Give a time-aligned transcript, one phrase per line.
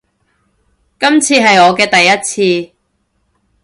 [0.99, 2.73] 今次係我嘅第一次